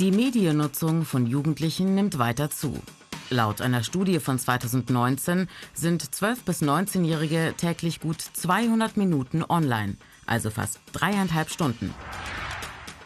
[0.00, 2.72] Die Mediennutzung von Jugendlichen nimmt weiter zu.
[3.28, 10.48] Laut einer Studie von 2019 sind 12- bis 19-Jährige täglich gut 200 Minuten online, also
[10.48, 11.92] fast dreieinhalb Stunden.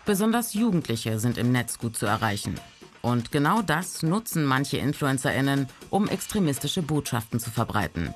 [0.07, 2.55] Besonders Jugendliche sind im Netz gut zu erreichen.
[3.03, 8.15] Und genau das nutzen manche InfluencerInnen, um extremistische Botschaften zu verbreiten.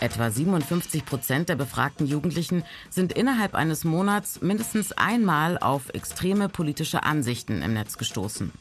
[0.00, 7.02] Etwa 57 Prozent der befragten Jugendlichen sind innerhalb eines Monats mindestens einmal auf extreme politische
[7.02, 8.52] Ansichten im Netz gestoßen.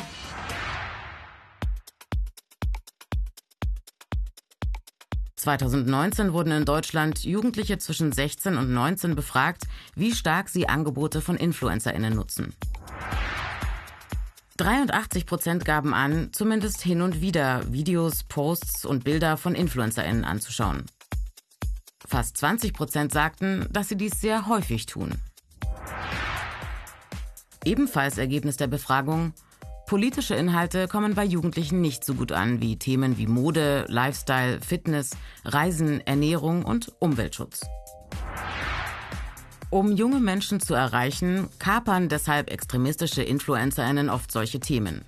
[5.36, 9.64] (2019) wurden in Deutschland Jugendliche zwischen 16 und 19 befragt,
[9.96, 12.54] wie stark sie Angebote von InfluencerInnen nutzen.
[14.58, 20.86] 83 Prozent gaben an, zumindest hin und wieder Videos, Posts und Bilder von InfluencerInnen anzuschauen.
[22.08, 25.12] Fast 20 Prozent sagten, dass sie dies sehr häufig tun.
[27.66, 29.34] Ebenfalls Ergebnis der Befragung,
[29.88, 35.12] politische Inhalte kommen bei Jugendlichen nicht so gut an wie Themen wie Mode, Lifestyle, Fitness,
[35.44, 37.66] Reisen, Ernährung und Umweltschutz.
[39.70, 45.04] Um junge Menschen zu erreichen, kapern deshalb extremistische Influencerinnen oft solche Themen.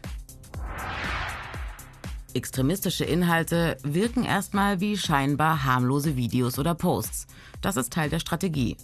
[2.33, 7.25] Extremistische Inhalte wirken erstmal wie scheinbar harmlose Videos oder Posts.
[7.61, 8.77] Das ist Teil der Strategie.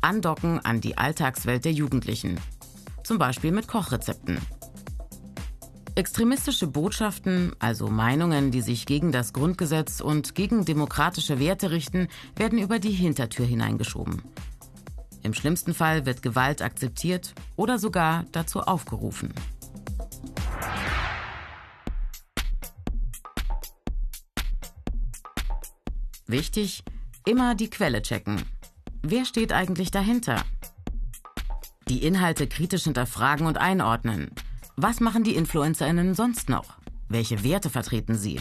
[0.00, 2.38] Andocken an die Alltagswelt der Jugendlichen.
[3.02, 4.38] Zum Beispiel mit Kochrezepten.
[5.96, 12.58] Extremistische Botschaften, also Meinungen, die sich gegen das Grundgesetz und gegen demokratische Werte richten, werden
[12.58, 14.22] über die Hintertür hineingeschoben.
[15.22, 19.34] Im schlimmsten Fall wird Gewalt akzeptiert oder sogar dazu aufgerufen.
[26.26, 26.84] Wichtig,
[27.26, 28.42] immer die Quelle checken.
[29.02, 30.42] Wer steht eigentlich dahinter?
[31.88, 34.30] Die Inhalte kritisch hinterfragen und einordnen.
[34.76, 36.78] Was machen die Influencerinnen sonst noch?
[37.08, 38.40] Welche Werte vertreten sie?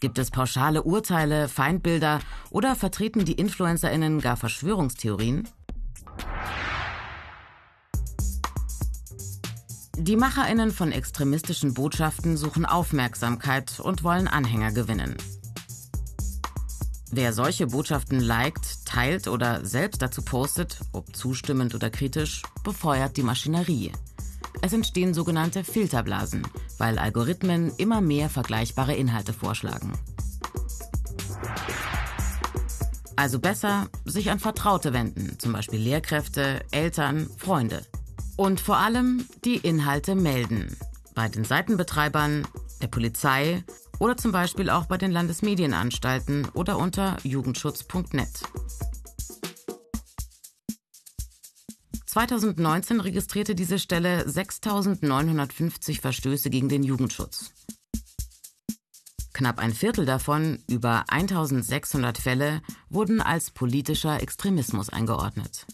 [0.00, 2.20] Gibt es pauschale Urteile, Feindbilder
[2.50, 5.48] oder vertreten die Influencerinnen gar Verschwörungstheorien?
[9.96, 15.16] Die Macherinnen von extremistischen Botschaften suchen Aufmerksamkeit und wollen Anhänger gewinnen.
[17.16, 23.22] Wer solche Botschaften liked, teilt oder selbst dazu postet, ob zustimmend oder kritisch, befeuert die
[23.22, 23.92] Maschinerie.
[24.62, 26.42] Es entstehen sogenannte Filterblasen,
[26.76, 29.92] weil Algorithmen immer mehr vergleichbare Inhalte vorschlagen.
[33.14, 37.82] Also besser sich an Vertraute wenden, zum Beispiel Lehrkräfte, Eltern, Freunde.
[38.34, 40.76] Und vor allem die Inhalte melden.
[41.14, 42.44] Bei den Seitenbetreibern,
[42.82, 43.62] der Polizei
[43.98, 48.28] oder zum Beispiel auch bei den Landesmedienanstalten oder unter jugendschutz.net.
[52.06, 57.50] 2019 registrierte diese Stelle 6.950 Verstöße gegen den Jugendschutz.
[59.32, 65.66] Knapp ein Viertel davon, über 1600 Fälle, wurden als politischer Extremismus eingeordnet.